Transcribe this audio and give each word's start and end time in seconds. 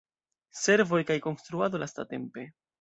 Servoj 0.61 1.03
kaj 1.11 1.19
konstruado 1.27 1.85
lastatempe. 1.87 2.51